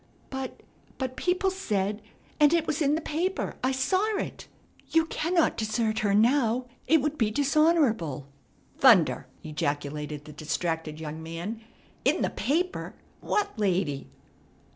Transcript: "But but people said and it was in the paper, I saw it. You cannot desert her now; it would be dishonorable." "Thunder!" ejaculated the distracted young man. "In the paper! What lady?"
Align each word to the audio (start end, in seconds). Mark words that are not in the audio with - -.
"But 0.31 0.61
but 0.97 1.15
people 1.15 1.51
said 1.51 2.01
and 2.39 2.55
it 2.55 2.65
was 2.65 2.81
in 2.81 2.95
the 2.95 3.01
paper, 3.01 3.57
I 3.63 3.71
saw 3.71 4.03
it. 4.17 4.47
You 4.89 5.05
cannot 5.05 5.57
desert 5.57 5.99
her 5.99 6.15
now; 6.15 6.65
it 6.87 7.03
would 7.03 7.19
be 7.19 7.29
dishonorable." 7.29 8.25
"Thunder!" 8.79 9.27
ejaculated 9.43 10.25
the 10.25 10.33
distracted 10.33 10.99
young 10.99 11.21
man. 11.21 11.61
"In 12.03 12.23
the 12.23 12.31
paper! 12.31 12.95
What 13.19 13.51
lady?" 13.59 14.07